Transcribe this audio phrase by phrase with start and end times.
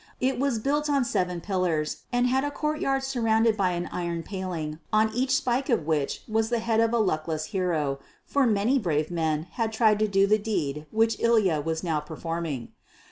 [0.19, 4.79] It was built on seven pillars, and had a courtyard surrounded by an iron paling
[4.91, 9.11] on each spike of which was the head of a luckless hero, for many brave
[9.11, 12.69] men had tried to do the deed which Ilya was now performing.